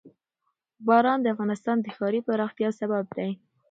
باران 0.87 1.19
د 1.21 1.25
افغانستان 1.33 1.77
د 1.81 1.87
ښاري 1.95 2.19
پراختیا 2.27 2.67
یو 2.69 2.77
سبب 2.81 3.03
دی. 3.17 3.31